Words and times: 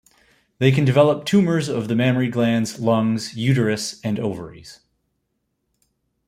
They 0.57 0.71
can 0.71 0.83
develop 0.83 1.25
tumours 1.25 1.69
of 1.69 1.87
the 1.87 1.93
mammary 1.95 2.27
glands, 2.27 2.79
lungs, 2.79 3.35
uterus, 3.37 4.01
and 4.03 4.19
ovaries. 4.19 4.79